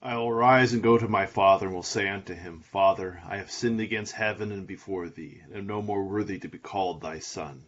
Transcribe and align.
I 0.00 0.16
will 0.16 0.32
rise 0.32 0.72
and 0.72 0.82
go 0.82 0.96
to 0.96 1.08
my 1.08 1.26
father, 1.26 1.66
and 1.66 1.74
will 1.74 1.82
say 1.82 2.08
unto 2.08 2.32
him, 2.32 2.60
Father, 2.60 3.20
I 3.26 3.38
have 3.38 3.50
sinned 3.50 3.80
against 3.80 4.14
heaven 4.14 4.52
and 4.52 4.66
before 4.66 5.08
thee, 5.08 5.40
and 5.44 5.56
am 5.56 5.66
no 5.66 5.82
more 5.82 6.04
worthy 6.04 6.38
to 6.38 6.48
be 6.48 6.58
called 6.58 7.00
thy 7.00 7.18
son. 7.18 7.64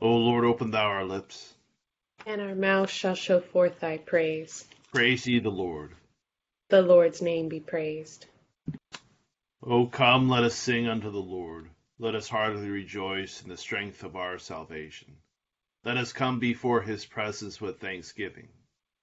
O 0.00 0.16
Lord, 0.16 0.44
open 0.44 0.70
thou 0.70 0.84
our 0.84 1.04
lips, 1.04 1.54
and 2.26 2.40
our 2.40 2.54
mouth 2.54 2.90
shall 2.90 3.14
show 3.14 3.40
forth 3.40 3.80
thy 3.80 3.96
praise. 3.96 4.66
Praise 4.92 5.26
ye 5.26 5.38
the 5.38 5.50
Lord. 5.50 5.94
The 6.68 6.82
Lord's 6.82 7.22
name 7.22 7.48
be 7.48 7.60
praised. 7.60 8.26
O 9.62 9.86
come, 9.86 10.28
let 10.28 10.44
us 10.44 10.54
sing 10.54 10.88
unto 10.88 11.10
the 11.10 11.18
Lord. 11.18 11.70
Let 11.98 12.14
us 12.14 12.28
heartily 12.28 12.68
rejoice 12.68 13.42
in 13.42 13.48
the 13.48 13.56
strength 13.56 14.04
of 14.04 14.16
our 14.16 14.38
salvation. 14.38 15.16
Let 15.84 15.96
us 15.96 16.12
come 16.12 16.38
before 16.38 16.82
his 16.82 17.06
presence 17.06 17.60
with 17.60 17.80
thanksgiving, 17.80 18.48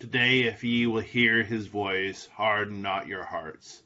Today, 0.00 0.44
if 0.44 0.64
ye 0.64 0.86
will 0.86 1.02
hear 1.02 1.42
his 1.42 1.66
voice, 1.66 2.26
harden 2.28 2.80
not 2.80 3.06
your 3.06 3.22
hearts, 3.22 3.82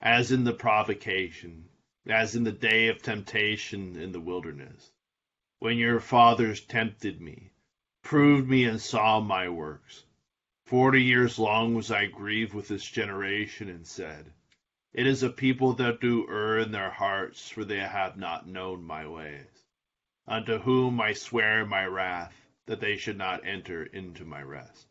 as 0.00 0.32
in 0.32 0.44
the 0.44 0.54
provocation, 0.54 1.68
as 2.06 2.34
in 2.34 2.44
the 2.44 2.50
day 2.50 2.88
of 2.88 3.02
temptation 3.02 3.94
in 3.94 4.12
the 4.12 4.22
wilderness, 4.22 4.90
when 5.58 5.76
your 5.76 6.00
fathers 6.00 6.62
tempted 6.62 7.20
me, 7.20 7.52
proved 8.02 8.48
me, 8.48 8.64
and 8.64 8.80
saw 8.80 9.20
my 9.20 9.50
works. 9.50 10.02
Forty 10.64 11.02
years 11.02 11.38
long 11.38 11.74
was 11.74 11.90
I 11.90 12.06
grieved 12.06 12.54
with 12.54 12.68
this 12.68 12.84
generation, 12.86 13.68
and 13.68 13.86
said, 13.86 14.32
it 14.94 15.06
is 15.06 15.22
a 15.22 15.28
people 15.28 15.74
that 15.74 16.00
do 16.00 16.26
err 16.30 16.58
in 16.60 16.72
their 16.72 16.90
hearts, 16.90 17.50
for 17.50 17.66
they 17.66 17.80
have 17.80 18.16
not 18.16 18.48
known 18.48 18.82
my 18.82 19.06
ways. 19.06 19.66
Unto 20.26 20.56
whom 20.56 21.02
I 21.02 21.12
swear 21.12 21.66
my 21.66 21.84
wrath, 21.84 22.34
that 22.64 22.80
they 22.80 22.96
should 22.96 23.18
not 23.18 23.46
enter 23.46 23.84
into 23.84 24.24
my 24.24 24.42
rest. 24.42 24.89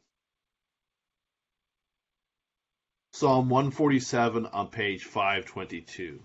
Psalm 3.11 3.49
147 3.49 4.45
on 4.45 4.69
page 4.69 5.03
522. 5.03 6.21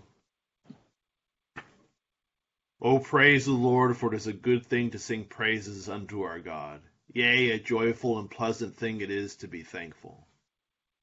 O 2.80 2.98
praise 2.98 3.46
the 3.46 3.52
Lord, 3.52 3.96
for 3.96 4.12
it 4.12 4.16
is 4.16 4.26
a 4.26 4.32
good 4.32 4.66
thing 4.66 4.90
to 4.90 4.98
sing 4.98 5.24
praises 5.24 5.88
unto 5.88 6.22
our 6.22 6.38
God. 6.38 6.82
Yea, 7.12 7.50
a 7.50 7.58
joyful 7.58 8.18
and 8.18 8.30
pleasant 8.30 8.76
thing 8.76 9.00
it 9.00 9.10
is 9.10 9.36
to 9.36 9.48
be 9.48 9.62
thankful. 9.62 10.26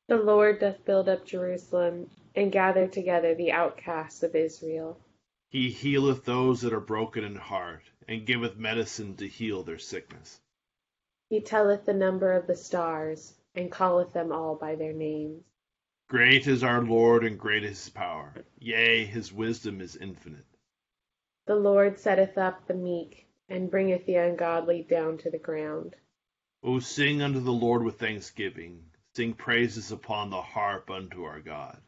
The 0.07 0.17
Lord 0.17 0.59
doth 0.59 0.85
build 0.85 1.09
up 1.09 1.25
Jerusalem, 1.25 2.09
and 2.35 2.52
gather 2.52 2.87
together 2.87 3.33
the 3.33 3.52
outcasts 3.52 4.23
of 4.23 4.35
Israel. 4.35 4.99
He 5.49 5.71
healeth 5.71 6.23
those 6.23 6.61
that 6.61 6.73
are 6.73 6.80
broken 6.80 7.23
in 7.23 7.36
heart, 7.36 7.83
and 8.08 8.25
giveth 8.25 8.55
medicine 8.55 9.15
to 9.17 9.27
heal 9.27 9.64
their 9.64 9.80
sickness. 9.80 10.39
He 11.30 11.41
telleth 11.41 11.86
the 11.86 11.93
number 11.93 12.31
of 12.33 12.47
the 12.47 12.55
stars, 12.55 13.33
and 13.55 13.71
calleth 13.71 14.14
them 14.14 14.31
all 14.31 14.55
by 14.55 14.75
their 14.75 14.93
names. 14.93 15.43
Great 16.11 16.45
is 16.45 16.61
our 16.61 16.83
Lord, 16.83 17.23
and 17.23 17.39
great 17.39 17.64
is 17.64 17.86
his 17.86 17.89
power. 17.89 18.33
Yea, 18.60 19.05
his 19.05 19.32
wisdom 19.32 19.80
is 19.80 19.95
infinite. 19.95 20.44
The 21.45 21.55
Lord 21.55 21.98
setteth 21.98 22.38
up 22.38 22.67
the 22.67 22.73
meek, 22.73 23.27
and 23.48 23.72
bringeth 23.72 24.05
the 24.05 24.16
ungodly 24.16 24.83
down 24.83 25.17
to 25.20 25.32
the 25.32 25.38
ground. 25.38 25.95
O 26.64 26.80
sing 26.80 27.21
unto 27.21 27.39
the 27.39 27.54
Lord 27.54 27.86
with 27.86 27.98
thanksgiving 27.98 28.83
Sing 29.16 29.33
praises 29.36 29.89
upon 29.89 30.30
the 30.30 30.42
harp 30.42 30.92
unto 30.92 31.23
our 31.23 31.39
God. 31.39 31.82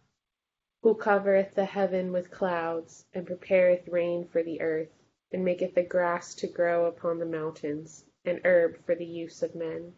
Who 0.84 0.96
covereth 0.96 1.54
the 1.54 1.66
heaven 1.66 2.14
with 2.14 2.32
clouds, 2.32 3.06
and 3.14 3.28
prepareth 3.28 3.90
rain 3.90 4.26
for 4.30 4.42
the 4.42 4.62
earth, 4.62 5.04
and 5.34 5.44
maketh 5.44 5.76
the 5.76 5.84
grass 5.84 6.34
to 6.36 6.48
grow 6.48 6.86
upon 6.86 7.20
the 7.20 7.26
mountains, 7.26 8.06
and 8.24 8.40
herb 8.46 8.86
for 8.86 8.96
the 8.96 9.06
use 9.06 9.44
of 9.44 9.54
men. 9.54 9.96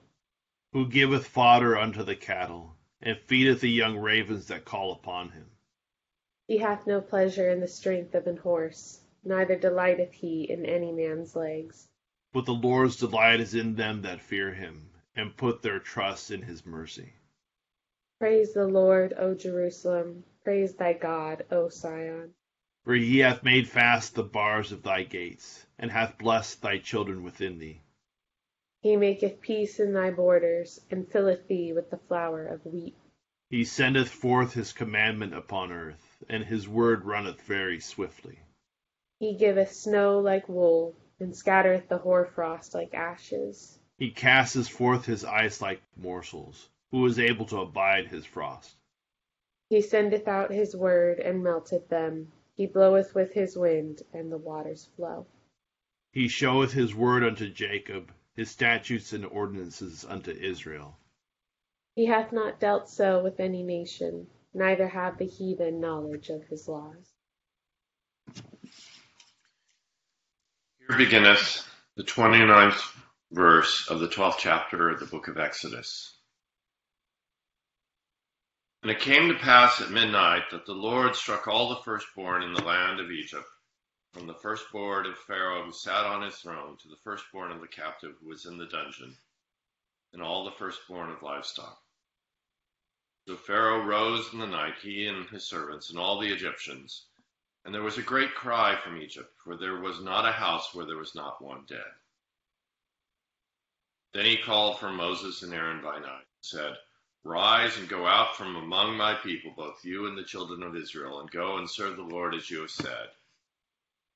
Who 0.73 0.87
giveth 0.87 1.27
fodder 1.27 1.77
unto 1.77 2.01
the 2.01 2.15
cattle, 2.15 2.74
and 3.01 3.17
feedeth 3.27 3.61
the 3.61 3.69
young 3.69 3.97
ravens 3.97 4.47
that 4.47 4.65
call 4.65 4.91
upon 4.91 5.29
him. 5.29 5.49
He 6.47 6.57
hath 6.57 6.85
no 6.85 7.01
pleasure 7.01 7.49
in 7.49 7.59
the 7.59 7.67
strength 7.67 8.13
of 8.15 8.27
an 8.27 8.37
horse, 8.37 9.01
neither 9.23 9.55
delighteth 9.55 10.13
he 10.13 10.43
in 10.43 10.65
any 10.65 10.91
man's 10.91 11.35
legs. 11.35 11.87
But 12.33 12.45
the 12.45 12.53
Lord's 12.53 12.97
delight 12.97 13.39
is 13.39 13.55
in 13.55 13.75
them 13.75 14.01
that 14.03 14.21
fear 14.21 14.53
him 14.53 14.89
and 15.15 15.37
put 15.37 15.61
their 15.61 15.79
trust 15.79 16.31
in 16.31 16.41
his 16.41 16.65
mercy. 16.65 17.13
Praise 18.19 18.53
the 18.53 18.67
Lord, 18.67 19.13
O 19.17 19.33
Jerusalem. 19.33 20.23
Praise 20.43 20.75
thy 20.75 20.93
God, 20.93 21.45
O 21.51 21.69
Sion. 21.69 22.33
For 22.83 22.93
he 22.93 23.19
hath 23.19 23.43
made 23.43 23.67
fast 23.67 24.13
the 24.13 24.23
bars 24.23 24.71
of 24.71 24.83
thy 24.83 25.03
gates, 25.03 25.65
and 25.79 25.89
hath 25.89 26.17
blessed 26.17 26.61
thy 26.61 26.77
children 26.77 27.23
within 27.23 27.57
thee. 27.57 27.81
He 28.85 28.97
maketh 28.97 29.41
peace 29.41 29.79
in 29.79 29.93
thy 29.93 30.11
borders, 30.11 30.79
and 30.91 31.11
filleth 31.11 31.47
thee 31.47 31.73
with 31.73 31.89
the 31.89 31.97
flour 31.97 32.45
of 32.45 32.63
wheat. 32.67 32.95
He 33.49 33.63
sendeth 33.63 34.09
forth 34.09 34.53
his 34.53 34.73
commandment 34.73 35.33
upon 35.33 35.71
earth, 35.71 36.23
and 36.29 36.43
his 36.43 36.67
word 36.69 37.03
runneth 37.03 37.41
very 37.41 37.79
swiftly. 37.79 38.37
He 39.17 39.33
giveth 39.33 39.71
snow 39.71 40.19
like 40.19 40.47
wool, 40.47 40.95
and 41.19 41.35
scattereth 41.35 41.89
the 41.89 41.97
hoarfrost 41.97 42.75
like 42.75 42.93
ashes. 42.93 43.79
He 43.97 44.11
casteth 44.11 44.67
forth 44.69 45.07
his 45.07 45.25
ice 45.25 45.63
like 45.63 45.81
morsels. 45.97 46.69
Who 46.91 47.07
is 47.07 47.17
able 47.17 47.47
to 47.47 47.61
abide 47.61 48.05
his 48.09 48.27
frost? 48.27 48.75
He 49.67 49.81
sendeth 49.81 50.27
out 50.27 50.51
his 50.51 50.75
word, 50.75 51.19
and 51.19 51.43
melteth 51.43 51.89
them. 51.89 52.31
He 52.53 52.67
bloweth 52.67 53.15
with 53.15 53.33
his 53.33 53.57
wind, 53.57 54.03
and 54.13 54.31
the 54.31 54.37
waters 54.37 54.89
flow. 54.95 55.25
He 56.11 56.27
showeth 56.27 56.73
his 56.73 56.93
word 56.93 57.23
unto 57.23 57.49
Jacob, 57.49 58.11
his 58.35 58.49
statutes 58.51 59.13
and 59.13 59.25
ordinances 59.25 60.05
unto 60.07 60.31
Israel. 60.31 60.97
He 61.95 62.05
hath 62.05 62.31
not 62.31 62.59
dealt 62.59 62.89
so 62.89 63.23
with 63.23 63.39
any 63.39 63.63
nation, 63.63 64.27
neither 64.53 64.87
have 64.87 65.17
the 65.17 65.25
heathen 65.25 65.79
knowledge 65.79 66.29
of 66.29 66.43
his 66.43 66.67
laws. 66.67 67.13
Here 70.79 70.97
beginneth 70.97 71.65
the 71.95 72.03
twenty-ninth 72.03 72.81
verse 73.31 73.87
of 73.89 73.99
the 73.99 74.09
twelfth 74.09 74.39
chapter 74.39 74.89
of 74.89 74.99
the 74.99 75.05
book 75.05 75.27
of 75.29 75.37
Exodus. 75.37 76.11
And 78.83 78.91
it 78.91 78.99
came 78.99 79.29
to 79.29 79.39
pass 79.39 79.81
at 79.81 79.89
midnight 79.89 80.43
that 80.51 80.65
the 80.65 80.73
Lord 80.73 81.15
struck 81.15 81.47
all 81.47 81.69
the 81.69 81.81
firstborn 81.83 82.43
in 82.43 82.53
the 82.53 82.63
land 82.63 82.99
of 82.99 83.09
Egypt, 83.09 83.47
from 84.15 84.27
the 84.27 84.33
firstborn 84.33 85.05
of 85.05 85.17
Pharaoh 85.17 85.65
who 85.65 85.73
sat 85.73 86.05
on 86.05 86.21
his 86.21 86.37
throne 86.37 86.77
to 86.77 86.87
the 86.87 86.95
firstborn 87.03 87.51
of 87.51 87.59
the 87.59 87.67
captive 87.67 88.15
who 88.21 88.29
was 88.29 88.45
in 88.45 88.57
the 88.57 88.65
dungeon, 88.65 89.13
and 90.13 90.21
all 90.21 90.45
the 90.45 90.51
firstborn 90.51 91.11
of 91.11 91.21
livestock. 91.21 91.77
So 93.27 93.35
Pharaoh 93.35 93.83
rose 93.83 94.31
in 94.31 94.39
the 94.39 94.47
night, 94.47 94.75
he 94.81 95.05
and 95.07 95.27
his 95.27 95.43
servants, 95.43 95.89
and 95.89 95.99
all 95.99 96.17
the 96.17 96.31
Egyptians. 96.31 97.07
And 97.65 97.75
there 97.75 97.83
was 97.83 97.97
a 97.97 98.03
great 98.03 98.33
cry 98.35 98.77
from 98.77 98.95
Egypt, 99.01 99.33
for 99.43 99.57
there 99.57 99.81
was 99.81 99.99
not 99.99 100.25
a 100.25 100.31
house 100.31 100.73
where 100.73 100.85
there 100.85 100.95
was 100.95 101.13
not 101.13 101.43
one 101.43 101.65
dead. 101.67 101.83
Then 104.13 104.23
he 104.23 104.37
called 104.37 104.79
for 104.79 104.91
Moses 104.91 105.41
and 105.41 105.53
Aaron 105.53 105.81
by 105.81 105.99
night, 105.99 106.05
and 106.05 106.39
said, 106.39 106.77
Rise 107.25 107.77
and 107.77 107.89
go 107.89 108.07
out 108.07 108.37
from 108.37 108.55
among 108.55 108.95
my 108.95 109.15
people, 109.15 109.53
both 109.57 109.83
you 109.83 110.07
and 110.07 110.17
the 110.17 110.23
children 110.23 110.63
of 110.63 110.77
Israel, 110.77 111.19
and 111.19 111.29
go 111.29 111.57
and 111.57 111.69
serve 111.69 111.97
the 111.97 112.03
Lord 112.03 112.33
as 112.33 112.49
you 112.49 112.61
have 112.61 112.71
said. 112.71 113.09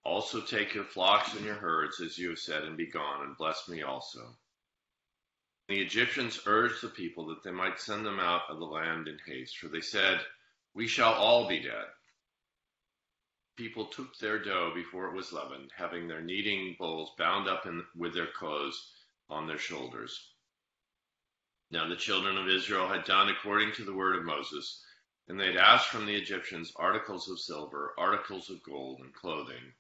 Also 0.06 0.42
take 0.42 0.74
your 0.74 0.86
flocks 0.86 1.34
and 1.36 1.46
your 1.46 1.56
herds 1.56 2.00
as 2.00 2.18
you 2.18 2.30
have 2.30 2.40
said, 2.40 2.63
and 2.63 2.78
be 2.78 2.88
gone, 2.88 3.25
and 3.25 3.38
bless 3.38 3.68
me 3.68 3.81
also. 3.84 4.36
The 5.68 5.81
Egyptians 5.81 6.40
urged 6.48 6.81
the 6.81 6.90
people 6.90 7.28
that 7.28 7.44
they 7.44 7.51
might 7.51 7.80
send 7.80 8.06
them 8.06 8.19
out 8.19 8.50
of 8.50 8.57
the 8.57 8.66
land 8.66 9.07
in 9.07 9.19
haste, 9.25 9.57
for 9.57 9.68
they 9.68 9.81
said, 9.81 10.25
We 10.74 10.88
shall 10.88 11.13
all 11.13 11.48
be 11.48 11.60
dead. 11.60 11.86
People 13.56 13.86
took 13.86 14.18
their 14.18 14.40
dough 14.40 14.72
before 14.74 15.07
it 15.07 15.16
was 15.16 15.31
leavened, 15.31 15.72
having 15.75 16.07
their 16.07 16.22
kneading 16.22 16.75
bowls 16.80 17.12
bound 17.18 17.48
up 17.48 17.68
in, 17.68 17.86
with 17.95 18.13
their 18.13 18.31
clothes 18.31 18.92
on 19.30 19.48
their 19.48 19.60
shoulders. 19.60 20.34
Now 21.69 21.88
the 21.88 21.95
children 21.95 22.38
of 22.38 22.48
Israel 22.48 22.88
had 22.88 23.04
done 23.04 23.30
according 23.30 23.74
to 23.74 23.84
the 23.84 23.94
word 23.94 24.16
of 24.16 24.25
Moses, 24.25 24.84
and 25.28 25.40
they 25.40 25.48
had 25.48 25.57
asked 25.57 25.90
from 25.90 26.07
the 26.07 26.16
Egyptians 26.16 26.74
articles 26.78 27.30
of 27.30 27.40
silver, 27.40 27.94
articles 27.98 28.50
of 28.50 28.63
gold, 28.63 29.02
and 29.02 29.13
clothing. 29.13 29.74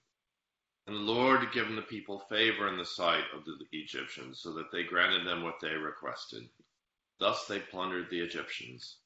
And 0.89 0.97
the 0.97 1.01
Lord 1.01 1.41
had 1.41 1.51
given 1.51 1.75
the 1.75 1.83
people 1.83 2.17
favor 2.17 2.67
in 2.67 2.75
the 2.75 2.83
sight 2.83 3.25
of 3.35 3.45
the 3.45 3.59
Egyptians, 3.71 4.39
so 4.39 4.53
that 4.53 4.71
they 4.71 4.81
granted 4.81 5.23
them 5.23 5.43
what 5.43 5.59
they 5.61 5.75
requested. 5.75 6.49
Thus 7.19 7.45
they 7.45 7.59
plundered 7.59 8.09
the 8.09 8.21
Egyptians. 8.21 8.97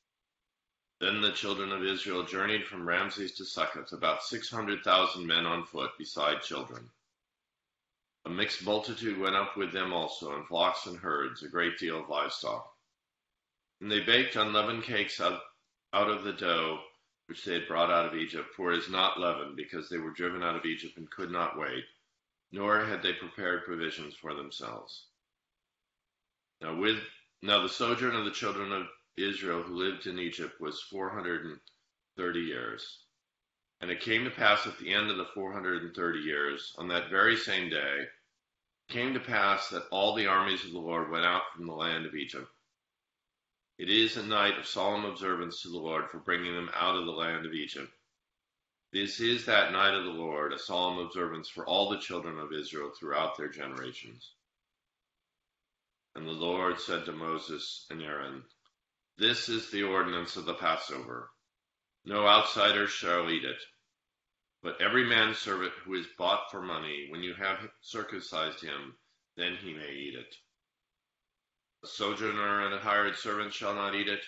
Then 1.02 1.20
the 1.20 1.34
children 1.34 1.74
of 1.74 1.84
Israel 1.84 2.24
journeyed 2.24 2.66
from 2.66 2.88
Ramses 2.88 3.34
to 3.34 3.44
Succoth, 3.44 3.92
about 3.92 4.24
six 4.24 4.50
hundred 4.50 4.82
thousand 4.86 5.28
men 5.28 5.46
on 5.46 5.66
foot, 5.66 5.92
beside 5.98 6.42
children. 6.42 6.90
A 8.24 8.30
mixed 8.30 8.64
multitude 8.64 9.20
went 9.20 9.36
up 9.36 9.58
with 9.58 9.74
them 9.74 9.92
also, 9.92 10.38
and 10.38 10.48
flocks 10.48 10.86
and 10.86 10.98
herds, 10.98 11.44
a 11.44 11.50
great 11.50 11.78
deal 11.78 12.00
of 12.00 12.08
livestock. 12.08 12.66
And 13.82 13.92
they 13.92 14.00
baked 14.00 14.38
unleavened 14.38 14.84
cakes 14.84 15.20
out, 15.20 15.42
out 15.92 16.10
of 16.10 16.24
the 16.24 16.32
dough 16.32 16.80
which 17.28 17.46
they 17.46 17.54
had 17.54 17.68
brought 17.68 17.90
out 17.92 18.06
of 18.06 18.16
Egypt, 18.16 18.50
for 18.56 18.72
it 18.72 18.80
is 18.80 18.90
not 18.90 19.20
leavened, 19.20 19.56
because 19.56 19.90
they 19.90 19.98
were 19.98 20.12
driven 20.12 20.44
out 20.44 20.56
of 20.56 20.66
Egypt 20.66 20.98
and 20.98 21.10
could 21.10 21.32
not 21.32 21.58
wait, 21.58 21.86
nor 22.52 22.86
had 22.86 23.02
they 23.02 23.14
prepared 23.14 23.66
provisions 23.66 24.14
for 24.16 24.34
themselves. 24.34 25.08
Now 26.62 26.76
with 26.76 27.00
now 27.42 27.62
the 27.62 27.70
sojourn 27.70 28.16
of 28.16 28.26
the 28.26 28.32
children 28.32 28.72
of 28.72 28.88
Israel 29.18 29.64
who 29.64 29.76
lived 29.76 30.08
in 30.08 30.20
Egypt 30.20 30.60
was 30.60 30.82
four 30.82 31.10
hundred 31.10 31.46
and 31.46 31.60
thirty 32.16 32.40
years. 32.42 33.00
And 33.82 33.92
it 33.92 34.00
came 34.00 34.24
to 34.24 34.32
pass 34.32 34.66
at 34.66 34.78
the 34.80 34.94
end 34.94 35.12
of 35.12 35.18
the 35.18 35.28
four 35.34 35.52
hundred 35.52 35.84
and 35.84 35.94
thirty 35.94 36.20
years, 36.20 36.74
on 36.78 36.88
that 36.88 37.10
very 37.10 37.36
same 37.36 37.70
day, 37.70 38.06
came 38.90 39.14
to 39.14 39.20
pass 39.20 39.70
that 39.70 39.88
all 39.92 40.16
the 40.16 40.28
armies 40.28 40.64
of 40.64 40.72
the 40.72 40.80
Lord 40.80 41.12
went 41.12 41.26
out 41.26 41.42
from 41.56 41.68
the 41.68 41.74
land 41.74 42.06
of 42.06 42.16
Egypt. 42.16 42.48
It 43.78 43.90
is 43.90 44.18
a 44.18 44.26
night 44.26 44.58
of 44.58 44.68
solemn 44.68 45.06
observance 45.06 45.62
to 45.62 45.70
the 45.70 45.80
Lord 45.80 46.10
for 46.10 46.20
bringing 46.20 46.54
them 46.54 46.70
out 46.74 46.96
of 46.96 47.06
the 47.06 47.12
land 47.12 47.46
of 47.46 47.54
Egypt. 47.54 47.92
This 48.92 49.20
is 49.20 49.46
that 49.46 49.72
night 49.72 49.96
of 49.96 50.04
the 50.04 50.12
Lord, 50.12 50.54
a 50.54 50.60
solemn 50.60 51.00
observance 51.00 51.50
for 51.50 51.66
all 51.66 51.90
the 51.90 52.00
children 52.00 52.38
of 52.40 52.54
Israel 52.54 52.92
throughout 52.92 53.38
their 53.38 53.50
generations. 53.50 54.34
And 56.16 56.28
the 56.28 56.32
Lord 56.32 56.80
said 56.80 57.06
to 57.06 57.12
Moses 57.12 57.88
and 57.90 58.02
Aaron, 58.02 58.44
this 59.18 59.48
is 59.48 59.70
the 59.70 59.84
ordinance 59.84 60.38
of 60.38 60.46
the 60.46 60.56
Passover. 60.56 61.32
No 62.04 62.28
outsider 62.28 62.88
shall 62.88 63.30
eat 63.30 63.46
it, 63.46 63.62
but 64.64 64.82
every 64.82 65.06
man 65.06 65.36
servant 65.36 65.74
who 65.84 65.94
is 65.94 66.08
bought 66.18 66.50
for 66.50 66.64
money, 66.64 67.08
when 67.12 67.22
you 67.22 67.36
have 67.36 67.70
circumcised 67.82 68.62
him, 68.62 68.98
then 69.36 69.56
he 69.58 69.74
may 69.74 69.92
eat 69.92 70.16
it. 70.16 70.36
A 71.84 71.88
sojourner 71.88 72.66
and 72.66 72.74
a 72.74 72.80
hired 72.80 73.18
servant 73.18 73.54
shall 73.54 73.76
not 73.76 73.94
eat 73.94 74.08
it. 74.08 74.24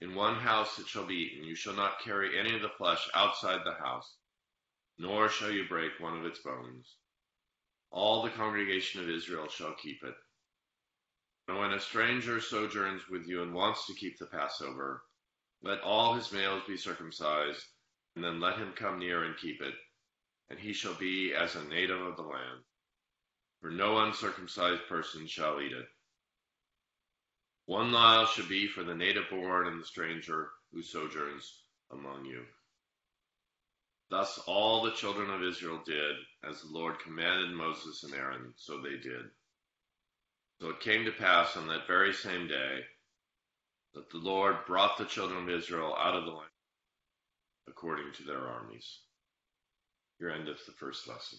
In 0.00 0.14
one 0.14 0.36
house 0.36 0.78
it 0.78 0.86
shall 0.86 1.04
be 1.04 1.16
eaten. 1.16 1.44
You 1.44 1.56
shall 1.56 1.74
not 1.74 1.98
carry 1.98 2.38
any 2.38 2.54
of 2.54 2.62
the 2.62 2.68
flesh 2.68 3.08
outside 3.12 3.64
the 3.64 3.74
house, 3.74 4.18
nor 4.96 5.28
shall 5.28 5.50
you 5.50 5.66
break 5.66 5.98
one 5.98 6.16
of 6.16 6.24
its 6.24 6.38
bones. 6.38 6.96
All 7.90 8.22
the 8.22 8.30
congregation 8.30 9.00
of 9.00 9.10
Israel 9.10 9.48
shall 9.48 9.74
keep 9.74 10.04
it. 10.04 10.14
And 11.48 11.58
when 11.58 11.72
a 11.72 11.80
stranger 11.80 12.40
sojourns 12.40 13.08
with 13.08 13.26
you 13.26 13.42
and 13.42 13.52
wants 13.52 13.86
to 13.86 13.94
keep 13.94 14.18
the 14.18 14.26
Passover, 14.26 15.02
let 15.60 15.80
all 15.80 16.14
his 16.14 16.30
males 16.30 16.62
be 16.68 16.76
circumcised, 16.76 17.66
and 18.14 18.24
then 18.24 18.38
let 18.38 18.58
him 18.58 18.72
come 18.76 19.00
near 19.00 19.24
and 19.24 19.36
keep 19.36 19.60
it, 19.60 19.74
and 20.50 20.58
he 20.60 20.72
shall 20.72 20.94
be 20.94 21.34
as 21.34 21.56
a 21.56 21.64
native 21.64 22.00
of 22.00 22.16
the 22.16 22.22
land. 22.22 22.62
For 23.60 23.70
no 23.70 23.98
uncircumcised 23.98 24.86
person 24.88 25.26
shall 25.26 25.60
eat 25.60 25.72
it. 25.72 25.86
One 27.66 27.90
mile 27.90 28.26
should 28.26 28.48
be 28.48 28.68
for 28.68 28.84
the 28.84 28.94
native 28.94 29.30
born 29.30 29.66
and 29.68 29.80
the 29.80 29.86
stranger 29.86 30.50
who 30.72 30.82
sojourns 30.82 31.62
among 31.90 32.26
you. 32.26 32.44
Thus 34.10 34.38
all 34.46 34.82
the 34.82 34.92
children 34.92 35.30
of 35.30 35.42
Israel 35.42 35.82
did 35.84 36.16
as 36.48 36.60
the 36.60 36.68
Lord 36.68 36.98
commanded 37.00 37.50
Moses 37.52 38.02
and 38.02 38.14
Aaron, 38.14 38.52
so 38.56 38.80
they 38.80 38.96
did. 38.96 39.30
So 40.60 40.68
it 40.68 40.80
came 40.80 41.04
to 41.06 41.12
pass 41.12 41.56
on 41.56 41.66
that 41.68 41.86
very 41.86 42.12
same 42.12 42.46
day 42.46 42.80
that 43.94 44.10
the 44.10 44.18
Lord 44.18 44.66
brought 44.66 44.98
the 44.98 45.04
children 45.04 45.44
of 45.44 45.48
Israel 45.50 45.96
out 45.98 46.16
of 46.16 46.24
the 46.24 46.30
land 46.30 46.50
according 47.66 48.12
to 48.14 48.24
their 48.24 48.46
armies. 48.46 49.00
Here 50.18 50.30
endeth 50.30 50.66
the 50.66 50.72
first 50.72 51.08
lesson. 51.08 51.38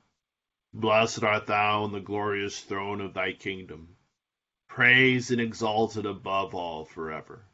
Blessed 0.73 1.21
art 1.23 1.47
thou 1.47 1.83
in 1.83 1.91
the 1.91 1.99
glorious 1.99 2.63
throne 2.63 3.01
of 3.01 3.13
thy 3.13 3.33
kingdom, 3.33 3.97
praised 4.69 5.29
and 5.29 5.41
exalted 5.41 6.05
above 6.05 6.55
all 6.55 6.85
forever. 6.85 7.45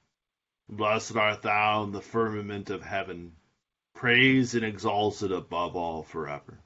Blessed 0.70 1.16
art 1.16 1.42
thou 1.42 1.84
in 1.84 1.94
the 1.94 2.02
firmament 2.02 2.70
of 2.70 2.84
heaven, 2.84 3.38
praised 3.96 4.54
and 4.54 4.64
exalted 4.64 5.32
above 5.32 5.76
all 5.76 6.04
forever. 6.04 6.64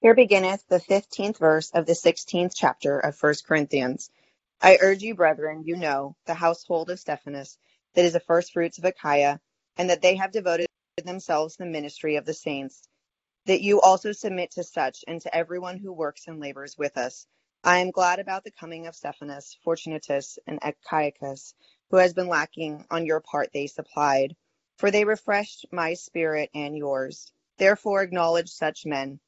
Here 0.00 0.14
beginneth 0.14 0.64
the 0.68 0.78
fifteenth 0.78 1.38
verse 1.38 1.72
of 1.72 1.84
the 1.84 1.94
sixteenth 1.96 2.54
chapter 2.54 3.00
of 3.00 3.16
First 3.16 3.44
Corinthians. 3.44 4.12
I 4.62 4.78
urge 4.80 5.02
you, 5.02 5.16
brethren, 5.16 5.64
you 5.66 5.74
know, 5.74 6.14
the 6.24 6.34
household 6.34 6.90
of 6.90 7.00
Stephanus, 7.00 7.58
that 7.94 8.04
is 8.04 8.12
the 8.12 8.20
firstfruits 8.20 8.78
of 8.78 8.84
Achaia, 8.84 9.40
and 9.76 9.90
that 9.90 10.00
they 10.00 10.14
have 10.14 10.30
devoted 10.30 10.68
themselves 11.04 11.56
to 11.56 11.64
the 11.64 11.70
ministry 11.70 12.14
of 12.14 12.24
the 12.24 12.32
saints, 12.32 12.88
that 13.46 13.60
you 13.60 13.80
also 13.80 14.12
submit 14.12 14.52
to 14.52 14.62
such, 14.62 15.02
and 15.08 15.20
to 15.22 15.34
everyone 15.34 15.78
who 15.78 15.92
works 15.92 16.28
and 16.28 16.38
labors 16.38 16.78
with 16.78 16.96
us. 16.96 17.26
I 17.64 17.78
am 17.78 17.90
glad 17.90 18.20
about 18.20 18.44
the 18.44 18.52
coming 18.52 18.86
of 18.86 18.94
Stephanus, 18.94 19.58
Fortunatus, 19.64 20.38
and 20.46 20.60
Achaicus, 20.60 21.54
who 21.90 21.96
has 21.96 22.14
been 22.14 22.28
lacking 22.28 22.84
on 22.88 23.04
your 23.04 23.20
part 23.20 23.50
they 23.52 23.66
supplied, 23.66 24.36
for 24.76 24.92
they 24.92 25.04
refreshed 25.04 25.66
my 25.72 25.94
spirit 25.94 26.50
and 26.54 26.78
yours. 26.78 27.32
Therefore 27.58 28.02
acknowledge 28.02 28.50
such 28.50 28.86
men. 28.86 29.18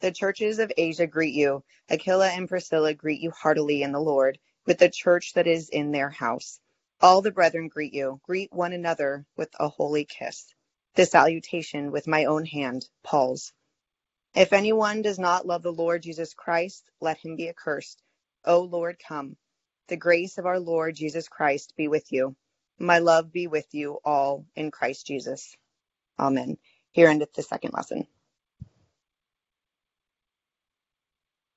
The 0.00 0.12
churches 0.12 0.58
of 0.58 0.72
Asia 0.76 1.06
greet 1.06 1.34
you. 1.34 1.64
Aquila 1.88 2.28
and 2.28 2.48
Priscilla 2.48 2.94
greet 2.94 3.20
you 3.20 3.30
heartily 3.30 3.82
in 3.82 3.92
the 3.92 4.00
Lord, 4.00 4.38
with 4.66 4.78
the 4.78 4.90
church 4.90 5.32
that 5.34 5.46
is 5.46 5.68
in 5.68 5.92
their 5.92 6.10
house. 6.10 6.60
All 7.00 7.22
the 7.22 7.30
brethren 7.30 7.68
greet 7.68 7.94
you. 7.94 8.20
Greet 8.24 8.52
one 8.52 8.72
another 8.72 9.26
with 9.36 9.50
a 9.58 9.68
holy 9.68 10.04
kiss. 10.04 10.52
The 10.94 11.06
salutation 11.06 11.92
with 11.92 12.06
my 12.06 12.26
own 12.26 12.44
hand, 12.44 12.88
Paul's. 13.02 13.52
If 14.34 14.52
anyone 14.52 15.02
does 15.02 15.18
not 15.18 15.46
love 15.46 15.62
the 15.62 15.72
Lord 15.72 16.02
Jesus 16.02 16.34
Christ, 16.34 16.90
let 17.00 17.18
him 17.18 17.36
be 17.36 17.48
accursed. 17.48 18.02
O 18.44 18.60
Lord, 18.60 18.98
come. 18.98 19.36
The 19.88 19.96
grace 19.96 20.38
of 20.38 20.46
our 20.46 20.58
Lord 20.58 20.96
Jesus 20.96 21.28
Christ 21.28 21.74
be 21.76 21.88
with 21.88 22.10
you. 22.12 22.34
My 22.78 22.98
love 22.98 23.32
be 23.32 23.46
with 23.46 23.72
you 23.74 24.00
all 24.04 24.44
in 24.56 24.70
Christ 24.70 25.06
Jesus. 25.06 25.56
Amen. 26.18 26.58
Here 26.92 27.08
endeth 27.08 27.32
the 27.34 27.42
second 27.42 27.72
lesson. 27.74 28.06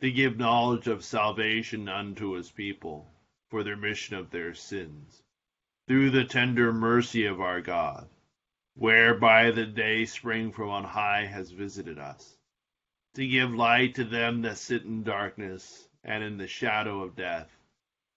to 0.00 0.10
give 0.10 0.36
knowledge 0.36 0.86
of 0.86 1.04
salvation 1.04 1.88
unto 1.88 2.32
his 2.32 2.50
people, 2.50 3.10
for 3.50 3.62
the 3.62 3.70
remission 3.70 4.16
of 4.16 4.30
their 4.30 4.54
sins, 4.54 5.22
through 5.86 6.10
the 6.10 6.24
tender 6.24 6.72
mercy 6.72 7.26
of 7.26 7.40
our 7.40 7.60
God, 7.60 8.08
whereby 8.74 9.50
the 9.50 9.66
day 9.66 10.04
spring 10.04 10.52
from 10.52 10.68
on 10.68 10.84
high 10.84 11.24
has 11.26 11.50
visited 11.50 11.98
us, 11.98 12.36
to 13.14 13.26
give 13.26 13.54
light 13.54 13.94
to 13.94 14.04
them 14.04 14.42
that 14.42 14.58
sit 14.58 14.82
in 14.82 15.02
darkness 15.04 15.88
and 16.02 16.24
in 16.24 16.36
the 16.36 16.48
shadow 16.48 17.02
of 17.02 17.16
death, 17.16 17.50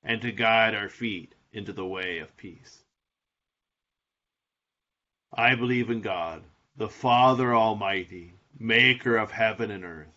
and 0.04 0.22
to 0.22 0.32
guide 0.32 0.74
our 0.74 0.90
feet 0.90 1.36
into 1.54 1.74
the 1.74 1.86
way 1.86 2.20
of 2.20 2.36
peace. 2.38 2.84
I 5.34 5.56
believe 5.56 5.90
in 5.90 6.02
God 6.02 6.44
the 6.78 6.90
Father 6.90 7.56
Almighty, 7.56 8.34
maker 8.60 9.18
of 9.18 9.32
heaven 9.32 9.72
and 9.72 9.84
earth, 9.84 10.17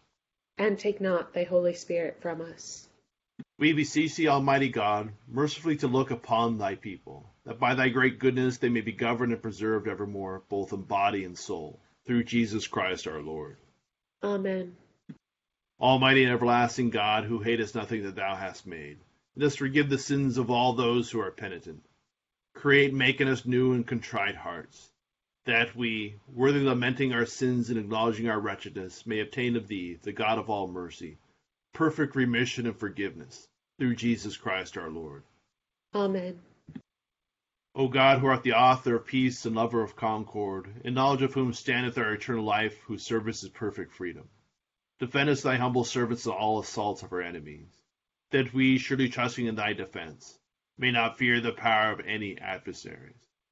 And 0.61 0.77
take 0.77 1.01
not 1.01 1.33
thy 1.33 1.41
Holy 1.41 1.73
Spirit 1.73 2.21
from 2.21 2.39
us. 2.39 2.87
We 3.57 3.73
beseech 3.73 4.15
thee, 4.15 4.27
Almighty 4.27 4.69
God, 4.69 5.11
mercifully 5.27 5.77
to 5.77 5.87
look 5.87 6.11
upon 6.11 6.59
thy 6.59 6.75
people, 6.75 7.27
that 7.45 7.59
by 7.59 7.73
thy 7.73 7.89
great 7.89 8.19
goodness 8.19 8.59
they 8.59 8.69
may 8.69 8.81
be 8.81 8.91
governed 8.91 9.33
and 9.33 9.41
preserved 9.41 9.87
evermore, 9.87 10.43
both 10.49 10.71
in 10.71 10.83
body 10.83 11.23
and 11.23 11.35
soul, 11.35 11.79
through 12.05 12.25
Jesus 12.25 12.67
Christ 12.67 13.07
our 13.07 13.23
Lord. 13.23 13.57
Amen. 14.21 14.75
Almighty 15.79 16.25
and 16.25 16.31
everlasting 16.31 16.91
God, 16.91 17.23
who 17.23 17.39
hatest 17.39 17.73
nothing 17.73 18.03
that 18.03 18.15
thou 18.15 18.35
hast 18.35 18.67
made, 18.67 18.99
dost 19.35 19.57
forgive 19.57 19.89
the 19.89 19.97
sins 19.97 20.37
of 20.37 20.51
all 20.51 20.73
those 20.73 21.09
who 21.09 21.21
are 21.21 21.31
penitent. 21.31 21.83
Create, 22.53 22.93
make 22.93 23.19
in 23.19 23.27
us 23.27 23.47
new 23.47 23.73
and 23.73 23.87
contrite 23.87 24.35
hearts 24.35 24.90
that 25.45 25.75
we, 25.75 26.15
worthy 26.27 26.59
lamenting 26.59 27.13
our 27.13 27.25
sins 27.25 27.69
and 27.69 27.79
acknowledging 27.79 28.29
our 28.29 28.39
wretchedness, 28.39 29.07
may 29.07 29.21
obtain 29.21 29.55
of 29.55 29.67
thee, 29.67 29.97
the 30.03 30.11
God 30.11 30.37
of 30.37 30.49
all 30.49 30.67
mercy, 30.67 31.17
perfect 31.73 32.15
remission 32.15 32.67
and 32.67 32.77
forgiveness, 32.77 33.47
through 33.79 33.95
Jesus 33.95 34.37
Christ 34.37 34.77
our 34.77 34.89
Lord. 34.89 35.23
Amen. 35.95 36.39
O 37.73 37.87
God, 37.87 38.19
who 38.19 38.27
art 38.27 38.43
the 38.43 38.53
author 38.53 38.95
of 38.95 39.05
peace 39.07 39.45
and 39.45 39.55
lover 39.55 39.81
of 39.81 39.95
concord, 39.95 40.69
in 40.83 40.93
knowledge 40.93 41.23
of 41.23 41.33
whom 41.33 41.53
standeth 41.53 41.97
our 41.97 42.13
eternal 42.13 42.45
life, 42.45 42.77
whose 42.83 43.03
service 43.03 43.43
is 43.43 43.49
perfect 43.49 43.93
freedom, 43.93 44.29
defend 44.99 45.29
us, 45.29 45.41
thy 45.41 45.55
humble 45.55 45.85
servants, 45.85 46.27
of 46.27 46.33
all 46.33 46.59
assaults 46.59 47.01
of 47.01 47.13
our 47.13 47.21
enemies, 47.21 47.81
that 48.29 48.53
we, 48.53 48.77
surely 48.77 49.09
trusting 49.09 49.47
in 49.47 49.55
thy 49.55 49.73
defense, 49.73 50.37
may 50.77 50.91
not 50.91 51.17
fear 51.17 51.39
the 51.39 51.51
power 51.51 51.91
of 51.91 52.01
any 52.01 52.37
adversaries 52.37 53.15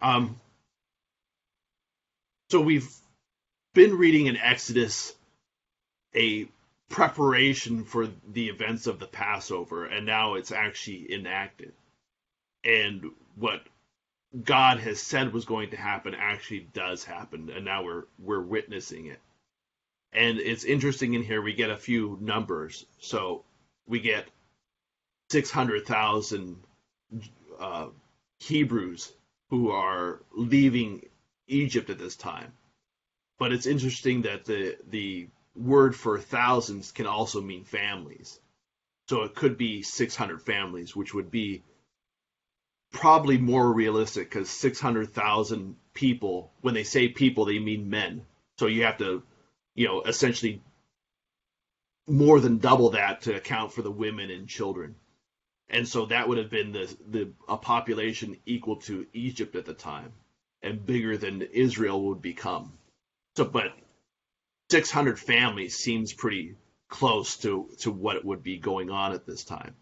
Um, 0.00 0.40
so 2.50 2.60
we've 2.60 2.88
been 3.74 3.96
reading 3.98 4.26
in 4.26 4.36
Exodus 4.36 5.14
a 6.14 6.48
preparation 6.88 7.84
for 7.84 8.08
the 8.32 8.48
events 8.48 8.86
of 8.86 8.98
the 8.98 9.06
Passover, 9.06 9.86
and 9.86 10.06
now 10.06 10.34
it's 10.34 10.52
actually 10.52 11.12
enacted. 11.12 11.72
And 12.64 13.10
what 13.36 13.62
God 14.44 14.80
has 14.80 15.00
said 15.00 15.32
was 15.32 15.44
going 15.44 15.70
to 15.70 15.76
happen 15.76 16.14
actually 16.14 16.68
does 16.72 17.04
happen, 17.04 17.50
and 17.50 17.64
now 17.64 17.84
we're 17.84 18.04
we're 18.18 18.40
witnessing 18.40 19.06
it. 19.06 19.20
And 20.12 20.38
it's 20.38 20.64
interesting 20.64 21.14
in 21.14 21.22
here 21.22 21.42
we 21.42 21.54
get 21.54 21.70
a 21.70 21.76
few 21.76 22.18
numbers. 22.20 22.86
So 23.00 23.44
we 23.86 24.00
get 24.00 24.26
six 25.30 25.50
hundred 25.50 25.86
thousand 25.86 26.56
uh, 27.58 27.88
Hebrews 28.40 29.12
who 29.50 29.70
are 29.70 30.22
leaving 30.32 31.02
Egypt 31.46 31.90
at 31.90 31.98
this 31.98 32.16
time. 32.16 32.52
But 33.38 33.52
it's 33.52 33.66
interesting 33.66 34.22
that 34.22 34.44
the 34.44 34.76
the 34.88 35.28
word 35.54 35.96
for 35.96 36.18
thousands 36.18 36.92
can 36.92 37.06
also 37.06 37.40
mean 37.40 37.64
families. 37.64 38.38
So 39.08 39.22
it 39.22 39.34
could 39.34 39.56
be 39.56 39.82
600 39.82 40.42
families, 40.42 40.94
which 40.94 41.14
would 41.14 41.30
be 41.30 41.64
probably 42.92 43.38
more 43.38 43.72
realistic 43.72 44.30
because 44.30 44.50
600,000 44.50 45.76
people, 45.94 46.52
when 46.60 46.74
they 46.74 46.84
say 46.84 47.08
people, 47.08 47.44
they 47.44 47.58
mean 47.58 47.90
men. 47.90 48.26
So 48.58 48.66
you 48.66 48.84
have 48.84 48.98
to, 48.98 49.22
you 49.74 49.88
know, 49.88 50.02
essentially 50.02 50.62
more 52.06 52.40
than 52.40 52.58
double 52.58 52.90
that 52.90 53.22
to 53.22 53.34
account 53.34 53.72
for 53.72 53.82
the 53.82 53.90
women 53.90 54.30
and 54.30 54.48
children 54.48 54.94
and 55.70 55.86
so 55.86 56.06
that 56.06 56.28
would 56.28 56.38
have 56.38 56.50
been 56.50 56.72
the 56.72 56.96
the 57.08 57.32
a 57.48 57.56
population 57.56 58.36
equal 58.46 58.76
to 58.76 59.06
Egypt 59.12 59.56
at 59.56 59.66
the 59.66 59.74
time, 59.74 60.12
and 60.62 60.84
bigger 60.84 61.16
than 61.16 61.42
Israel 61.42 62.00
would 62.06 62.22
become. 62.22 62.72
So, 63.36 63.44
but 63.44 63.72
600 64.70 65.18
families 65.18 65.76
seems 65.76 66.12
pretty 66.12 66.56
close 66.88 67.36
to 67.38 67.68
to 67.80 67.90
what 67.90 68.24
would 68.24 68.42
be 68.42 68.58
going 68.58 68.90
on 68.90 69.12
at 69.12 69.26
this 69.26 69.44
time. 69.44 69.74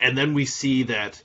And 0.00 0.18
then 0.18 0.34
we 0.34 0.46
see 0.46 0.84
that 0.84 1.22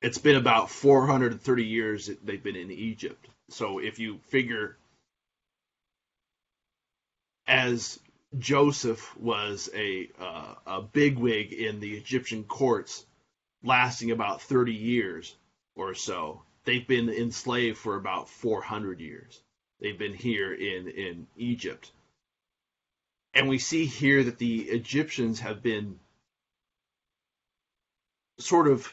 it's 0.00 0.18
been 0.18 0.36
about 0.36 0.70
430 0.70 1.64
years 1.64 2.10
they've 2.22 2.42
been 2.42 2.56
in 2.56 2.70
Egypt. 2.70 3.26
So 3.50 3.78
if 3.78 3.98
you 3.98 4.18
figure 4.28 4.76
as 7.46 7.98
Joseph 8.38 9.16
was 9.16 9.68
a 9.74 10.10
uh, 10.18 10.54
a 10.66 10.82
bigwig 10.82 11.52
in 11.52 11.80
the 11.80 11.96
Egyptian 11.96 12.44
courts, 12.44 13.04
lasting 13.62 14.10
about 14.10 14.42
30 14.42 14.72
years 14.72 15.34
or 15.76 15.94
so. 15.94 16.42
They've 16.64 16.86
been 16.86 17.10
enslaved 17.10 17.78
for 17.78 17.96
about 17.96 18.28
400 18.28 19.00
years. 19.00 19.40
They've 19.80 19.98
been 19.98 20.14
here 20.14 20.52
in, 20.54 20.88
in 20.88 21.26
Egypt. 21.36 21.92
And 23.34 23.48
we 23.48 23.58
see 23.58 23.84
here 23.84 24.24
that 24.24 24.38
the 24.38 24.62
Egyptians 24.62 25.40
have 25.40 25.62
been 25.62 25.98
sort 28.38 28.68
of 28.68 28.92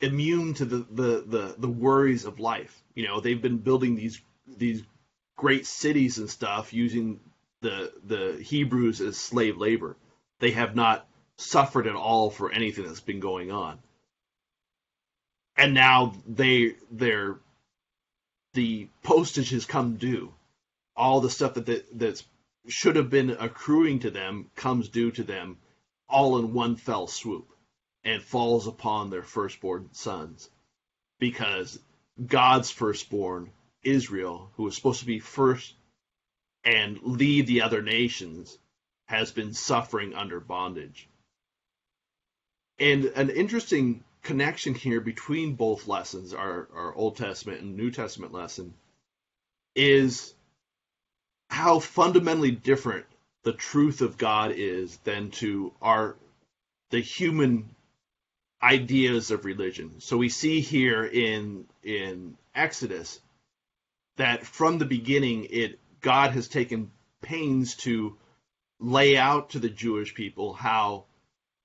immune 0.00 0.54
to 0.54 0.64
the, 0.64 0.86
the, 0.90 1.24
the, 1.26 1.54
the 1.58 1.68
worries 1.68 2.26
of 2.26 2.38
life. 2.38 2.82
You 2.94 3.06
know, 3.06 3.20
they've 3.20 3.40
been 3.40 3.58
building 3.58 3.96
these 3.96 4.20
these 4.46 4.82
great 5.36 5.66
cities 5.66 6.18
and 6.18 6.28
stuff 6.28 6.72
using 6.72 7.18
the 7.64 7.92
the 8.04 8.42
Hebrews 8.42 9.00
as 9.00 9.16
slave 9.16 9.56
labor. 9.56 9.96
They 10.38 10.52
have 10.52 10.76
not 10.76 11.06
suffered 11.36 11.86
at 11.86 11.96
all 11.96 12.30
for 12.30 12.52
anything 12.52 12.84
that's 12.84 13.00
been 13.00 13.20
going 13.20 13.50
on. 13.50 13.78
And 15.56 15.74
now 15.74 16.14
they 16.28 16.76
they're 16.90 17.38
the 18.52 18.88
postage 19.02 19.50
has 19.50 19.64
come 19.64 19.96
due. 19.96 20.32
All 20.94 21.20
the 21.20 21.30
stuff 21.30 21.54
that 21.54 21.66
that 21.98 22.22
should 22.68 22.96
have 22.96 23.10
been 23.10 23.30
accruing 23.30 24.00
to 24.00 24.10
them 24.10 24.50
comes 24.54 24.88
due 24.88 25.10
to 25.12 25.24
them 25.24 25.58
all 26.08 26.38
in 26.38 26.52
one 26.52 26.76
fell 26.76 27.06
swoop 27.06 27.48
and 28.04 28.22
falls 28.22 28.66
upon 28.66 29.08
their 29.08 29.22
firstborn 29.22 29.88
sons 29.92 30.50
because 31.18 31.78
God's 32.26 32.70
firstborn 32.70 33.50
Israel, 33.82 34.50
who 34.54 34.64
was 34.64 34.76
supposed 34.76 35.00
to 35.00 35.06
be 35.06 35.18
first 35.18 35.74
and 36.64 36.98
lead 37.02 37.46
the 37.46 37.62
other 37.62 37.82
nations, 37.82 38.58
has 39.06 39.30
been 39.30 39.52
suffering 39.52 40.14
under 40.14 40.40
bondage. 40.40 41.08
And 42.78 43.04
an 43.04 43.30
interesting 43.30 44.02
connection 44.22 44.74
here 44.74 45.00
between 45.00 45.54
both 45.54 45.86
lessons, 45.86 46.32
our, 46.32 46.68
our 46.74 46.94
Old 46.94 47.16
Testament 47.16 47.60
and 47.60 47.76
New 47.76 47.90
Testament 47.90 48.32
lesson, 48.32 48.74
is 49.74 50.34
how 51.50 51.78
fundamentally 51.78 52.50
different 52.50 53.06
the 53.42 53.52
truth 53.52 54.00
of 54.00 54.18
God 54.18 54.52
is 54.52 54.96
than 55.04 55.30
to 55.32 55.72
our 55.80 56.16
the 56.90 57.00
human 57.00 57.74
ideas 58.62 59.30
of 59.30 59.44
religion. 59.44 60.00
So 60.00 60.16
we 60.16 60.30
see 60.30 60.60
here 60.60 61.04
in 61.04 61.66
in 61.82 62.36
Exodus 62.54 63.20
that 64.16 64.46
from 64.46 64.78
the 64.78 64.84
beginning 64.84 65.46
it 65.50 65.78
God 66.04 66.32
has 66.32 66.48
taken 66.48 66.90
pains 67.22 67.76
to 67.76 68.18
lay 68.78 69.16
out 69.16 69.50
to 69.50 69.58
the 69.58 69.70
Jewish 69.70 70.14
people 70.14 70.52
how 70.52 71.06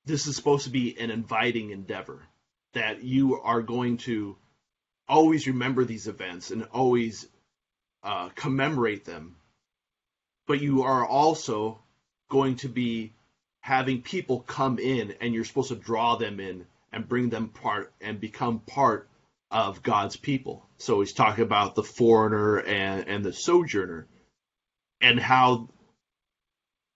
this 0.05 0.27
is 0.27 0.35
supposed 0.37 0.63
to 0.63 0.69
be 0.69 0.97
an 0.97 1.11
inviting 1.11 1.71
endeavor 1.71 2.25
that 2.73 3.03
you 3.03 3.41
are 3.41 3.61
going 3.61 3.97
to 3.97 4.37
always 5.09 5.45
remember 5.45 5.83
these 5.83 6.07
events 6.07 6.51
and 6.51 6.63
always 6.71 7.27
uh, 8.01 8.29
commemorate 8.29 9.03
them 9.03 9.35
but 10.47 10.61
you 10.61 10.83
are 10.83 11.05
also 11.05 11.77
going 12.29 12.55
to 12.55 12.69
be 12.69 13.13
having 13.59 14.01
people 14.01 14.39
come 14.39 14.79
in 14.79 15.13
and 15.19 15.33
you're 15.33 15.43
supposed 15.43 15.69
to 15.69 15.75
draw 15.75 16.15
them 16.15 16.39
in 16.39 16.65
and 16.93 17.09
bring 17.09 17.29
them 17.29 17.49
part 17.49 17.91
and 17.99 18.21
become 18.21 18.59
part 18.59 19.09
of 19.51 19.83
God's 19.83 20.15
people. 20.15 20.65
So 20.77 21.01
he's 21.01 21.13
talking 21.13 21.43
about 21.43 21.75
the 21.75 21.83
foreigner 21.83 22.57
and, 22.57 23.07
and 23.07 23.25
the 23.25 23.33
sojourner 23.33 24.07
and 25.01 25.19
how 25.19 25.69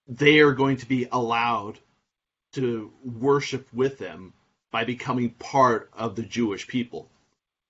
they 0.08 0.40
are 0.40 0.54
going 0.54 0.78
to 0.78 0.88
be 0.88 1.08
allowed 1.12 1.80
to 2.54 2.92
worship 3.04 3.68
with 3.74 3.98
them 3.98 4.34
by 4.72 4.84
becoming 4.84 5.30
part 5.32 5.90
of 5.94 6.16
the 6.16 6.24
Jewish 6.24 6.68
people, 6.68 7.10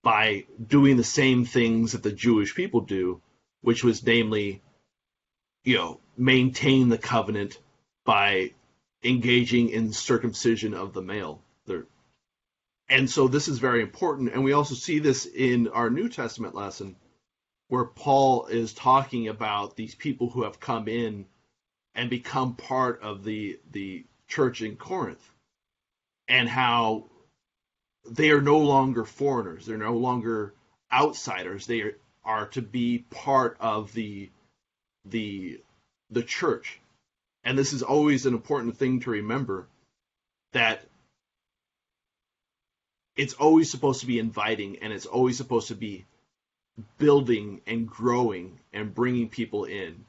by 0.02 0.44
doing 0.66 0.96
the 0.96 1.04
same 1.04 1.44
things 1.44 1.92
that 1.92 2.02
the 2.02 2.12
Jewish 2.12 2.54
people 2.54 2.80
do, 2.80 3.20
which 3.62 3.84
was 3.84 4.04
namely, 4.04 4.62
you 5.64 5.76
know, 5.76 6.00
maintain 6.16 6.88
the 6.88 6.98
covenant 6.98 7.58
by 8.04 8.52
engaging 9.02 9.70
in 9.70 9.92
circumcision 9.92 10.74
of 10.74 10.92
the 10.92 11.02
male. 11.02 11.40
And 12.88 13.08
so 13.08 13.28
this 13.28 13.48
is 13.48 13.58
very 13.58 13.80
important. 13.80 14.32
And 14.32 14.44
we 14.44 14.52
also 14.52 14.74
see 14.74 14.98
this 14.98 15.26
in 15.26 15.68
our 15.68 15.88
New 15.88 16.08
Testament 16.08 16.54
lesson 16.54 16.96
where 17.74 17.84
Paul 17.84 18.46
is 18.46 18.72
talking 18.72 19.26
about 19.26 19.74
these 19.74 19.96
people 19.96 20.30
who 20.30 20.44
have 20.44 20.60
come 20.60 20.86
in 20.86 21.26
and 21.96 22.08
become 22.08 22.54
part 22.54 23.02
of 23.02 23.24
the 23.24 23.58
the 23.72 24.04
church 24.28 24.62
in 24.62 24.76
Corinth 24.76 25.28
and 26.28 26.48
how 26.48 27.06
they 28.08 28.30
are 28.30 28.40
no 28.40 28.58
longer 28.58 29.04
foreigners. 29.04 29.66
They're 29.66 29.76
no 29.76 29.96
longer 29.96 30.54
outsiders. 30.92 31.66
They 31.66 31.80
are, 31.80 31.98
are 32.24 32.46
to 32.50 32.62
be 32.62 33.04
part 33.10 33.56
of 33.58 33.92
the 33.92 34.30
the 35.04 35.60
the 36.10 36.22
church. 36.22 36.80
And 37.42 37.58
this 37.58 37.72
is 37.72 37.82
always 37.82 38.24
an 38.24 38.34
important 38.34 38.76
thing 38.76 39.00
to 39.00 39.10
remember 39.10 39.66
that 40.52 40.84
it's 43.16 43.34
always 43.34 43.68
supposed 43.68 44.00
to 44.02 44.06
be 44.06 44.20
inviting 44.20 44.78
and 44.80 44.92
it's 44.92 45.06
always 45.06 45.36
supposed 45.36 45.68
to 45.68 45.74
be 45.74 46.06
building 46.98 47.60
and 47.66 47.88
growing 47.88 48.58
and 48.72 48.94
bringing 48.94 49.28
people 49.28 49.64
in. 49.64 50.04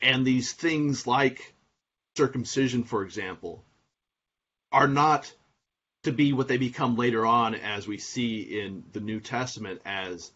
And 0.00 0.26
these 0.26 0.52
things 0.52 1.06
like 1.06 1.54
circumcision, 2.16 2.84
for 2.84 3.04
example, 3.04 3.64
are 4.72 4.88
not 4.88 5.32
to 6.02 6.12
be 6.12 6.32
what 6.32 6.48
they 6.48 6.56
become 6.56 6.96
later 6.96 7.24
on, 7.24 7.54
as 7.54 7.86
we 7.86 7.98
see 7.98 8.60
in 8.60 8.82
the 8.92 9.00
New 9.00 9.20
Testament, 9.20 9.80
as 9.84 10.32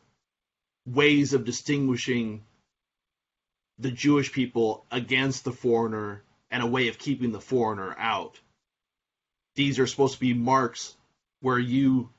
ways 0.86 1.32
of 1.32 1.44
distinguishing 1.44 2.44
the 3.78 3.90
Jewish 3.90 4.32
people 4.32 4.86
against 4.90 5.44
the 5.44 5.52
foreigner 5.52 6.22
and 6.50 6.62
a 6.62 6.66
way 6.66 6.88
of 6.88 6.98
keeping 6.98 7.32
the 7.32 7.40
foreigner 7.40 7.94
out. 7.98 8.38
These 9.56 9.78
are 9.78 9.86
supposed 9.86 10.14
to 10.14 10.20
be 10.20 10.34
marks 10.34 10.94
where 11.40 11.58
you 11.58 12.10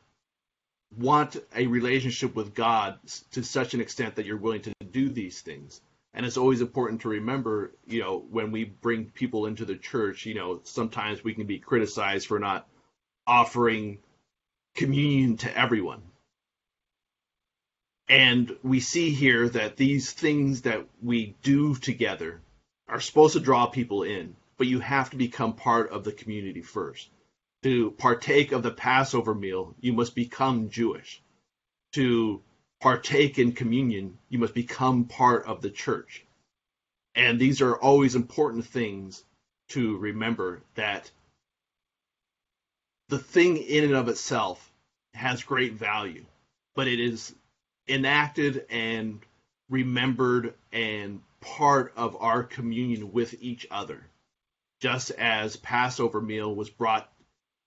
want 0.96 1.38
a 1.56 1.68
relationship 1.68 2.36
with 2.36 2.54
God 2.54 2.98
to 3.32 3.44
such 3.44 3.74
an 3.74 3.82
extent 3.82 4.16
that 4.16 4.26
you're 4.26 4.38
willing 4.38 4.62
to 4.62 4.74
do 4.92 5.10
these 5.10 5.42
things. 5.42 5.82
And 6.14 6.26
it's 6.26 6.38
always 6.38 6.62
important 6.62 7.02
to 7.02 7.10
remember, 7.10 7.74
you 7.86 8.02
know, 8.02 8.26
when 8.32 8.52
we 8.52 8.64
bring 8.64 9.06
people 9.06 9.46
into 9.46 9.66
the 9.66 9.76
church, 9.76 10.26
you 10.26 10.34
know, 10.34 10.62
sometimes 10.64 11.24
we 11.24 11.34
can 11.34 11.46
be 11.46 11.60
criticized 11.60 12.28
for 12.28 12.40
not 12.40 12.68
offering 13.28 14.00
communion 14.76 15.38
to 15.38 15.58
everyone. 15.58 16.02
And 18.10 18.56
we 18.64 18.80
see 18.80 19.12
here 19.12 19.50
that 19.50 19.76
these 19.76 20.12
things 20.12 20.62
that 20.62 20.86
we 21.04 21.36
do 21.44 21.76
together 21.76 22.40
are 22.88 23.02
supposed 23.02 23.34
to 23.34 23.42
draw 23.42 23.68
people 23.68 24.04
in, 24.04 24.36
but 24.58 24.68
you 24.68 24.80
have 24.80 25.10
to 25.10 25.18
become 25.18 25.54
part 25.54 25.92
of 25.92 26.06
the 26.06 26.14
community 26.14 26.62
first 26.62 27.10
to 27.68 27.92
partake 27.92 28.54
of 28.54 28.64
the 28.64 28.72
Passover 28.72 29.36
meal, 29.36 29.76
you 29.82 29.92
must 29.92 30.16
become 30.16 30.70
Jewish. 30.70 31.22
To 31.96 32.42
partake 32.80 33.40
in 33.40 33.52
communion, 33.52 34.18
you 34.30 34.40
must 34.40 34.54
become 34.54 35.04
part 35.04 35.46
of 35.48 35.62
the 35.62 35.70
church. 35.70 36.24
And 37.14 37.38
these 37.38 37.62
are 37.62 37.76
always 37.76 38.16
important 38.16 38.66
things 38.66 39.22
to 39.72 39.98
remember 39.98 40.62
that 40.76 41.12
the 43.10 43.20
thing 43.20 43.58
in 43.58 43.84
and 43.84 43.96
of 43.96 44.08
itself 44.08 44.72
has 45.14 45.44
great 45.44 45.74
value, 45.74 46.24
but 46.74 46.88
it 46.88 47.02
is 47.02 47.36
enacted 47.90 48.66
and 48.70 49.20
remembered 49.70 50.54
and 50.72 51.22
part 51.42 51.92
of 51.98 52.16
our 52.22 52.44
communion 52.44 53.12
with 53.12 53.36
each 53.42 53.68
other. 53.70 54.06
Just 54.80 55.12
as 55.12 55.58
Passover 55.58 56.22
meal 56.22 56.56
was 56.56 56.70
brought 56.70 57.12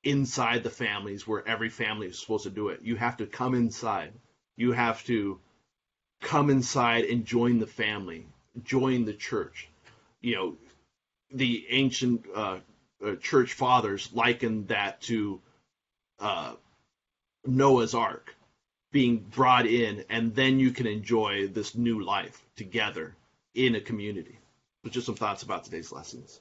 inside 0.03 0.63
the 0.63 0.71
families 0.71 1.27
where 1.27 1.47
every 1.47 1.69
family 1.69 2.07
is 2.07 2.19
supposed 2.19 2.45
to 2.45 2.51
do 2.51 2.69
it. 2.69 2.81
You 2.83 2.97
have 2.97 3.19
to 3.19 3.27
come 3.27 3.55
inside. 3.55 4.13
You 4.57 4.73
have 4.73 5.05
to 5.05 5.39
come 6.21 6.51
inside 6.51 7.05
and 7.05 7.25
join 7.25 7.59
the 7.59 7.67
family, 7.67 8.27
join 8.63 9.05
the 9.05 9.15
church. 9.15 9.69
You 10.21 10.35
know, 10.35 10.57
the 11.33 11.67
ancient 11.71 12.27
uh, 12.35 12.59
uh, 13.05 13.17
church 13.17 13.55
fathers 13.55 14.11
likened 14.13 14.69
that 14.69 15.01
to 15.03 15.41
uh, 16.19 16.55
Noah's 17.47 17.95
Ark 17.95 18.35
being 18.93 19.19
brought 19.19 19.67
in, 19.67 20.05
and 20.11 20.35
then 20.35 20.59
you 20.59 20.73
can 20.73 20.87
enjoy 20.87 21.47
this 21.47 21.75
new 21.75 22.03
life 22.05 22.43
together 22.57 23.15
in 23.55 23.75
a 23.75 23.81
community. 23.81 24.39
So, 24.85 24.91
just 24.91 25.07
some 25.07 25.15
thoughts 25.15 25.43
about 25.43 25.65
today's 25.65 25.93
lessons. 25.93 26.41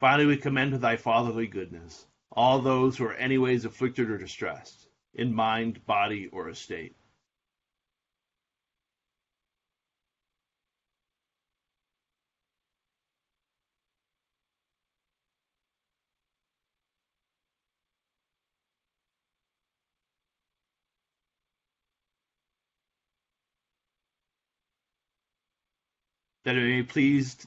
Finally, 0.00 0.26
we 0.26 0.36
commend 0.38 0.72
to 0.72 0.78
thy 0.78 0.96
fatherly 0.96 1.46
goodness 1.46 2.06
all 2.32 2.58
those 2.58 2.96
who 2.96 3.04
are 3.04 3.14
anyways 3.14 3.66
afflicted 3.66 4.10
or 4.10 4.16
distressed, 4.16 4.88
in 5.14 5.34
mind, 5.34 5.84
body, 5.84 6.26
or 6.28 6.48
estate. 6.48 6.96
that 26.44 26.56
it 26.56 26.60
may 26.62 26.80
be 26.80 26.86
pleased 26.86 27.46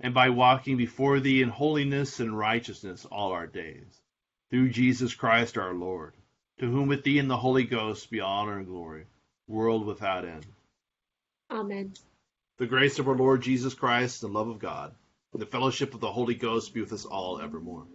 and 0.00 0.14
by 0.14 0.30
walking 0.30 0.76
before 0.76 1.20
thee 1.20 1.42
in 1.42 1.48
holiness 1.48 2.20
and 2.20 2.36
righteousness 2.36 3.04
all 3.10 3.32
our 3.32 3.46
days. 3.46 4.00
Through 4.50 4.70
Jesus 4.70 5.14
Christ 5.14 5.58
our 5.58 5.74
Lord, 5.74 6.14
to 6.60 6.66
whom 6.70 6.88
with 6.88 7.04
thee 7.04 7.18
and 7.18 7.30
the 7.30 7.36
Holy 7.36 7.64
Ghost 7.64 8.10
be 8.10 8.20
honor 8.20 8.58
and 8.58 8.66
glory, 8.66 9.06
world 9.46 9.84
without 9.86 10.24
end. 10.24 10.46
Amen. 11.50 11.92
The 12.58 12.66
grace 12.66 12.98
of 12.98 13.08
our 13.08 13.16
Lord 13.16 13.42
Jesus 13.42 13.74
Christ, 13.74 14.20
the 14.20 14.28
love 14.28 14.48
of 14.48 14.58
God, 14.58 14.94
and 15.32 15.42
the 15.42 15.46
fellowship 15.46 15.94
of 15.94 16.00
the 16.00 16.12
Holy 16.12 16.34
Ghost 16.34 16.72
be 16.74 16.80
with 16.80 16.92
us 16.92 17.04
all 17.04 17.40
evermore. 17.40 17.86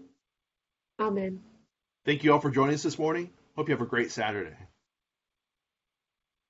Amen. 0.99 1.41
Thank 2.05 2.23
you 2.23 2.33
all 2.33 2.39
for 2.39 2.51
joining 2.51 2.75
us 2.75 2.83
this 2.83 2.99
morning. 2.99 3.31
Hope 3.55 3.67
you 3.69 3.73
have 3.73 3.81
a 3.81 3.85
great 3.85 4.11
Saturday. 4.11 4.55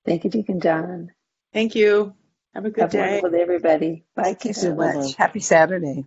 Thank 0.05 0.23
you, 0.23 0.29
Deacon 0.29 0.59
John. 0.59 1.11
Thank 1.53 1.75
you. 1.75 2.13
Have 2.53 2.65
a 2.65 2.69
good 2.69 2.81
Have 2.83 2.91
day. 2.91 3.19
with 3.23 3.33
everybody. 3.33 4.05
Bye. 4.15 4.23
Thank 4.23 4.45
you 4.45 4.53
so 4.53 4.75
kiddo. 4.75 4.75
much. 4.75 5.15
Happy 5.15 5.39
Saturday. 5.39 6.05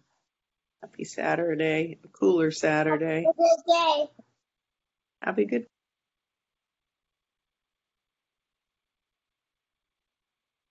Happy 0.82 1.04
Saturday. 1.04 1.98
A 2.04 2.08
cooler 2.08 2.50
Saturday. 2.50 3.24
Have 3.24 3.34
a 3.34 3.38
Good 3.38 3.62
day. 3.66 4.06
Have 5.22 5.38
a 5.38 5.44
good 5.44 5.66